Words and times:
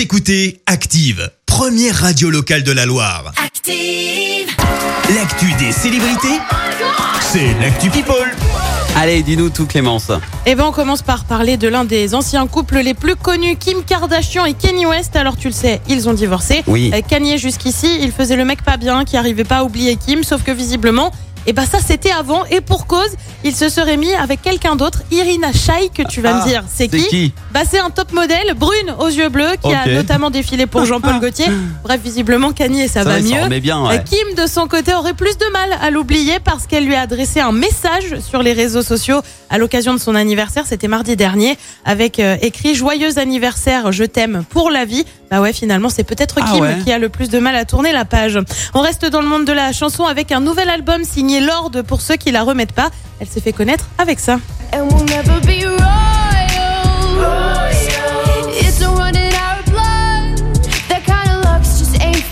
Vous 0.00 0.04
écoutez 0.04 0.62
Active, 0.64 1.30
première 1.44 1.94
radio 1.94 2.30
locale 2.30 2.62
de 2.62 2.72
la 2.72 2.86
Loire. 2.86 3.34
Active. 3.36 4.48
L'actu 5.14 5.52
des 5.58 5.72
célébrités, 5.72 6.40
c'est 7.20 7.52
l'actu 7.60 7.90
People. 7.90 8.34
Allez, 8.96 9.22
dis-nous 9.22 9.50
tout 9.50 9.66
Clémence. 9.66 10.10
Eh 10.46 10.54
ben, 10.54 10.64
on 10.64 10.72
commence 10.72 11.02
par 11.02 11.26
parler 11.26 11.58
de 11.58 11.68
l'un 11.68 11.84
des 11.84 12.14
anciens 12.14 12.46
couples 12.46 12.78
les 12.78 12.94
plus 12.94 13.14
connus, 13.14 13.56
Kim 13.56 13.84
Kardashian 13.84 14.46
et 14.46 14.54
Kanye 14.54 14.86
West. 14.86 15.16
Alors, 15.16 15.36
tu 15.36 15.48
le 15.48 15.52
sais, 15.52 15.82
ils 15.86 16.08
ont 16.08 16.14
divorcé. 16.14 16.62
Oui. 16.66 16.90
Euh, 16.94 17.02
Kanye, 17.06 17.36
jusqu'ici, 17.36 17.98
il 18.00 18.10
faisait 18.10 18.36
le 18.36 18.46
mec 18.46 18.62
pas 18.62 18.78
bien, 18.78 19.04
qui 19.04 19.18
arrivait 19.18 19.44
pas 19.44 19.58
à 19.58 19.64
oublier 19.64 19.96
Kim, 19.96 20.24
sauf 20.24 20.42
que 20.42 20.50
visiblement, 20.50 21.12
eh 21.46 21.52
ben 21.52 21.64
ça 21.64 21.78
c'était 21.84 22.10
avant 22.12 22.44
et 22.46 22.60
pour 22.60 22.86
cause, 22.86 23.10
il 23.44 23.54
se 23.54 23.68
serait 23.68 23.96
mis 23.96 24.12
avec 24.14 24.42
quelqu'un 24.42 24.76
d'autre, 24.76 25.02
Irina 25.10 25.52
Shayk, 25.52 25.92
que 25.94 26.02
tu 26.02 26.20
vas 26.20 26.36
Ah, 26.36 26.44
me 26.44 26.48
dire. 26.48 26.64
C'est 26.68 26.90
c'est 26.90 26.98
qui, 26.98 27.06
qui 27.08 27.32
Bah 27.52 27.60
c'est 27.68 27.78
un 27.78 27.90
top 27.90 28.12
modèle, 28.12 28.54
brune 28.56 28.94
aux 28.98 29.08
yeux 29.08 29.28
bleus, 29.28 29.52
qui 29.62 29.72
a 29.72 29.86
notamment 29.86 30.30
défilé 30.30 30.66
pour 30.66 30.84
Jean-Paul 30.86 31.20
Gaultier. 31.20 31.46
Bref, 31.82 32.00
visiblement 32.02 32.52
Kanye 32.52 32.88
ça, 32.88 33.02
va 33.04 33.18
il 33.18 33.28
s'en 33.28 33.34
mieux. 33.36 33.42
remet 33.44 33.60
bien, 33.60 33.86
ouais. 33.86 34.02
Kim, 34.04 34.34
de 34.36 34.46
son 34.48 34.66
côté, 34.66 34.94
aurait 34.94 35.14
plus 35.14 35.36
de 35.38 35.46
mal 35.52 35.70
à 35.80 35.90
l'oublier 35.90 36.38
parce 36.42 36.66
qu'elle 36.66 36.84
lui 36.86 36.94
a 36.94 37.02
adressé 37.02 37.40
un 37.40 37.52
message 37.52 38.18
sur 38.20 38.42
les 38.42 38.52
réseaux 38.52 38.82
sociaux 38.82 39.20
à 39.50 39.58
l'occasion 39.58 39.92
de 39.94 39.98
son 39.98 40.14
anniversaire. 40.14 40.64
C'était 40.66 40.88
mardi 40.88 41.16
dernier, 41.16 41.56
avec 41.84 42.18
euh, 42.20 42.36
écrit 42.42 42.74
Joyeux 42.74 43.18
anniversaire, 43.18 43.92
je 43.92 44.04
t'aime 44.04 44.44
pour 44.50 44.70
la 44.70 44.84
vie. 44.84 45.04
Bah 45.30 45.40
ouais, 45.40 45.52
finalement, 45.52 45.88
c'est 45.88 46.02
peut-être 46.02 46.40
Ah 46.42 46.50
Kim 46.52 46.60
ouais. 46.62 46.78
qui 46.82 46.90
a 46.92 46.98
le 46.98 47.08
plus 47.08 47.28
de 47.30 47.38
mal 47.38 47.54
à 47.54 47.64
tourner 47.64 47.92
la 47.92 48.04
page. 48.04 48.36
On 48.74 48.80
reste 48.80 49.06
dans 49.06 49.20
le 49.20 49.28
monde 49.28 49.44
de 49.44 49.52
la 49.52 49.70
chanson 49.72 50.04
avec 50.04 50.32
un 50.32 50.40
nouvel 50.40 50.68
album 50.68 51.04
signé 51.04 51.40
Lord 51.40 51.70
pour 51.86 52.00
ceux 52.00 52.16
qui 52.16 52.32
la 52.32 52.42
remettent 52.42 52.72
pas. 52.72 52.90
Elle 53.20 53.28
s'est 53.28 53.40
fait 53.40 53.52
connaître 53.52 53.86
avec 53.98 54.18
ça. 54.18 54.40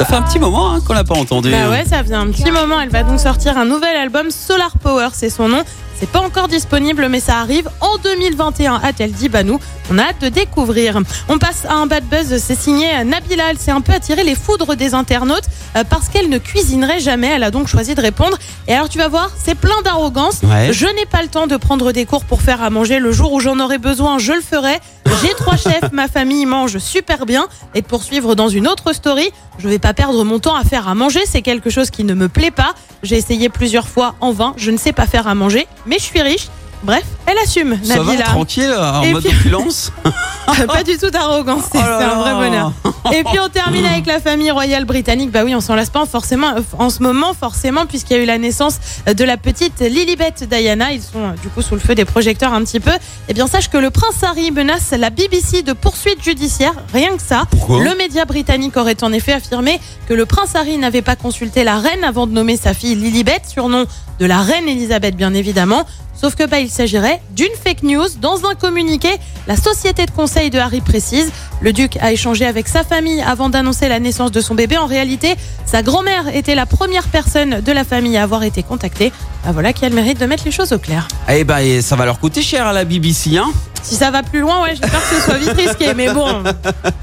Ça 0.00 0.06
fait 0.06 0.14
un 0.14 0.22
petit 0.22 0.38
moment 0.38 0.72
hein, 0.72 0.80
qu'on 0.80 0.94
l'a 0.94 1.04
pas 1.04 1.14
entendu. 1.14 1.50
Bah 1.50 1.68
ouais, 1.68 1.84
ça 1.84 2.00
vient 2.00 2.22
un 2.22 2.30
petit 2.30 2.50
moment. 2.50 2.80
Elle 2.80 2.88
va 2.88 3.02
donc 3.02 3.20
sortir 3.20 3.58
un 3.58 3.66
nouvel 3.66 3.94
album, 3.96 4.30
Solar 4.30 4.78
Power, 4.78 5.08
c'est 5.12 5.28
son 5.28 5.50
nom. 5.50 5.62
C'est 6.00 6.08
pas 6.08 6.22
encore 6.22 6.48
disponible, 6.48 7.08
mais 7.10 7.20
ça 7.20 7.40
arrive 7.40 7.68
en 7.82 7.98
2021, 7.98 8.80
a-t-elle 8.82 9.12
dit. 9.12 9.28
Bah 9.28 9.42
nous, 9.42 9.60
on 9.90 9.98
a 9.98 10.04
hâte 10.04 10.22
de 10.22 10.30
découvrir. 10.30 10.98
On 11.28 11.36
passe 11.36 11.66
à 11.66 11.74
un 11.74 11.86
bad 11.86 12.04
buzz, 12.04 12.38
c'est 12.38 12.58
signé 12.58 13.04
Nabila. 13.04 13.50
Elle 13.50 13.58
s'est 13.58 13.70
un 13.70 13.82
peu 13.82 13.92
attiré 13.92 14.24
les 14.24 14.34
foudres 14.34 14.74
des 14.74 14.94
internautes 14.94 15.44
euh, 15.76 15.84
parce 15.84 16.08
qu'elle 16.08 16.30
ne 16.30 16.38
cuisinerait 16.38 17.00
jamais. 17.00 17.26
Elle 17.26 17.42
a 17.42 17.50
donc 17.50 17.68
choisi 17.68 17.94
de 17.94 18.00
répondre. 18.00 18.38
Et 18.66 18.72
alors 18.72 18.88
tu 18.88 18.96
vas 18.96 19.08
voir, 19.08 19.30
c'est 19.36 19.54
plein 19.54 19.82
d'arrogance. 19.84 20.40
Ouais. 20.42 20.72
Je 20.72 20.86
n'ai 20.86 21.04
pas 21.04 21.20
le 21.20 21.28
temps 21.28 21.46
de 21.46 21.58
prendre 21.58 21.92
des 21.92 22.06
cours 22.06 22.24
pour 22.24 22.40
faire 22.40 22.62
à 22.62 22.70
manger. 22.70 22.98
Le 22.98 23.12
jour 23.12 23.34
où 23.34 23.40
j'en 23.40 23.60
aurai 23.60 23.76
besoin, 23.76 24.18
je 24.18 24.32
le 24.32 24.40
ferai. 24.40 24.80
J'ai 25.22 25.34
trois 25.34 25.56
chefs, 25.58 25.92
ma 25.92 26.08
famille 26.08 26.46
mange 26.46 26.78
super 26.78 27.26
bien. 27.26 27.46
Et 27.74 27.82
pour 27.82 28.04
suivre 28.04 28.34
dans 28.34 28.48
une 28.48 28.66
autre 28.68 28.94
story, 28.94 29.30
je 29.58 29.68
vais 29.68 29.78
pas 29.78 29.89
perdre 29.94 30.24
mon 30.24 30.38
temps 30.38 30.54
à 30.56 30.64
faire 30.64 30.88
à 30.88 30.94
manger. 30.94 31.20
C'est 31.26 31.42
quelque 31.42 31.70
chose 31.70 31.90
qui 31.90 32.04
ne 32.04 32.14
me 32.14 32.28
plaît 32.28 32.50
pas. 32.50 32.74
J'ai 33.02 33.16
essayé 33.16 33.48
plusieurs 33.48 33.88
fois 33.88 34.14
en 34.20 34.32
vain. 34.32 34.52
Je 34.56 34.70
ne 34.70 34.76
sais 34.76 34.92
pas 34.92 35.06
faire 35.06 35.26
à 35.28 35.34
manger, 35.34 35.66
mais 35.86 35.96
je 35.98 36.04
suis 36.04 36.20
riche. 36.22 36.48
Bref, 36.82 37.04
elle 37.26 37.36
assume, 37.44 37.78
Ça 37.84 37.98
va, 37.98 38.04
Nabila. 38.04 38.24
tranquille, 38.24 38.72
en 38.74 39.02
Et 39.02 39.12
mode 39.12 39.22
puis- 39.22 39.36
opulence 39.36 39.92
pas 40.66 40.82
du 40.82 40.96
tout 40.96 41.10
d'arrogance, 41.10 41.64
c'est 41.70 41.78
Oh 41.78 41.82
c'est 41.98 42.04
un 42.04 42.14
vrai 42.20 42.32
bonheur. 42.32 42.72
Et 43.12 43.24
puis 43.24 43.38
on 43.40 43.48
termine 43.48 43.84
avec 43.84 44.06
la 44.06 44.20
famille 44.20 44.50
royale 44.50 44.84
britannique. 44.84 45.30
Bah 45.30 45.42
oui, 45.44 45.54
on 45.54 45.60
s'en 45.60 45.74
lasse 45.74 45.90
pas 45.90 46.04
forcément 46.06 46.48
euh, 46.56 46.60
en 46.78 46.90
ce 46.90 47.02
moment, 47.02 47.32
forcément, 47.34 47.86
puisqu'il 47.86 48.16
y 48.16 48.20
a 48.20 48.22
eu 48.22 48.26
la 48.26 48.38
naissance 48.38 48.78
euh, 49.08 49.14
de 49.14 49.24
la 49.24 49.36
petite 49.36 49.80
Lilibet 49.80 50.34
Diana. 50.48 50.92
Ils 50.92 51.02
sont 51.02 51.18
euh, 51.18 51.32
du 51.42 51.48
coup 51.48 51.62
sous 51.62 51.74
le 51.74 51.80
feu 51.80 51.94
des 51.94 52.04
projecteurs 52.04 52.52
un 52.52 52.62
petit 52.62 52.80
peu. 52.80 52.92
Eh 53.28 53.34
bien, 53.34 53.46
sache 53.46 53.68
que 53.68 53.78
le 53.78 53.90
prince 53.90 54.22
Harry 54.22 54.50
menace 54.50 54.90
la 54.92 55.10
BBC 55.10 55.62
de 55.62 55.72
poursuites 55.72 56.22
judiciaires, 56.22 56.74
rien 56.92 57.16
que 57.16 57.22
ça. 57.22 57.44
Pourquoi 57.50 57.82
le 57.82 57.94
média 57.94 58.24
britannique 58.24 58.76
aurait 58.76 59.02
en 59.02 59.12
effet 59.12 59.32
affirmé 59.32 59.80
que 60.06 60.14
le 60.14 60.26
prince 60.26 60.54
Harry 60.54 60.76
n'avait 60.76 61.02
pas 61.02 61.16
consulté 61.16 61.64
la 61.64 61.78
reine 61.78 62.04
avant 62.04 62.26
de 62.26 62.32
nommer 62.32 62.56
sa 62.56 62.74
fille 62.74 62.94
Lilibet, 62.94 63.40
surnom 63.46 63.86
de 64.18 64.26
la 64.26 64.42
reine 64.42 64.68
Elisabeth 64.68 65.16
bien 65.16 65.32
évidemment. 65.32 65.86
Sauf 66.20 66.34
que 66.34 66.44
bah, 66.44 66.60
il 66.60 66.68
s'agirait 66.68 67.22
d'une 67.34 67.54
fake 67.64 67.82
news. 67.82 68.06
Dans 68.20 68.44
un 68.44 68.54
communiqué, 68.54 69.08
la 69.46 69.56
société 69.56 70.04
de 70.04 70.10
conseil 70.10 70.50
de 70.50 70.58
Harry 70.58 70.82
précise 70.82 71.32
le 71.62 71.72
duc 71.72 71.96
a 72.00 72.12
échangé 72.12 72.44
avec 72.44 72.68
sa 72.68 72.84
famille 72.84 73.22
avant 73.22 73.48
d'annoncer 73.48 73.88
la 73.88 74.00
naissance 74.00 74.30
de 74.30 74.40
son 74.42 74.54
bébé. 74.54 74.76
En 74.76 74.86
réalité, 74.86 75.34
sa 75.64 75.82
grand-mère 75.82 76.34
était 76.34 76.54
la 76.54 76.66
première 76.66 77.08
personne 77.08 77.60
de 77.60 77.72
la 77.72 77.84
famille 77.84 78.18
à 78.18 78.22
avoir 78.22 78.42
été 78.42 78.62
contactée. 78.62 79.12
Bah 79.44 79.52
voilà 79.52 79.72
qui 79.72 79.86
a 79.86 79.88
le 79.88 79.94
mérite 79.94 80.20
de 80.20 80.26
mettre 80.26 80.44
les 80.44 80.50
choses 80.50 80.72
au 80.74 80.78
clair. 80.78 81.08
Eh 81.30 81.44
ben, 81.44 81.80
ça 81.80 81.96
va 81.96 82.04
leur 82.04 82.18
coûter 82.20 82.42
cher 82.42 82.66
à 82.66 82.74
la 82.74 82.84
BBC, 82.84 83.38
hein 83.38 83.50
Si 83.82 83.96
ça 83.96 84.10
va 84.10 84.22
plus 84.22 84.40
loin, 84.40 84.62
ouais, 84.62 84.70
j'espère 84.70 85.00
que 85.08 85.16
ce 85.16 85.22
soit 85.22 85.38
vite 85.38 85.52
risqué. 85.52 85.94
Mais 85.94 86.12
bon, 86.12 86.42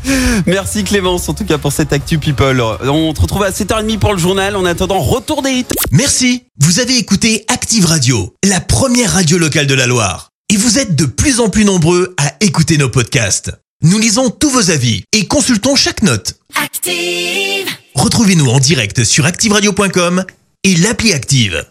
Merci 0.46 0.84
Clémence, 0.84 1.28
en 1.30 1.34
tout 1.34 1.46
cas, 1.46 1.58
pour 1.58 1.72
cette 1.72 1.94
Actu 1.94 2.18
People. 2.18 2.62
On 2.62 3.14
te 3.14 3.22
retrouve 3.22 3.44
à 3.44 3.52
7h30 3.52 4.00
pour 4.00 4.14
le 4.14 4.20
journal. 4.20 4.56
En 4.56 4.66
attendant, 4.66 5.00
retour 5.00 5.42
des 5.42 5.52
hits. 5.52 5.66
Merci, 5.92 6.44
vous 6.60 6.80
avez 6.80 6.98
écouté 6.98 7.46
Active 7.48 7.86
Radio, 7.86 8.34
la 8.44 8.60
première 8.62 9.14
radio 9.14 9.38
locale 9.38 9.68
de 9.68 9.74
la 9.74 9.88
Loire. 9.88 10.30
Et 10.50 10.58
vous 10.58 10.80
êtes 10.80 10.96
de 10.96 11.06
plus 11.06 11.40
en 11.40 11.50
plus 11.50 11.66
nombreux 11.66 12.16
à 12.18 12.34
écouter 12.40 12.78
nos 12.78 12.90
podcasts. 12.90 13.52
Nous 13.84 14.00
lisons 14.00 14.30
tous 14.30 14.50
vos 14.50 14.72
avis 14.72 15.04
et 15.14 15.28
consultons 15.28 15.76
chaque 15.76 16.02
note. 16.02 16.36
Active. 16.64 17.68
Retrouvez-nous 17.96 18.48
en 18.48 18.60
direct 18.60 19.04
sur 19.04 19.26
activeradio.com 19.26 20.24
et 20.64 20.76
l'appli 20.76 21.14
Active. 21.14 21.66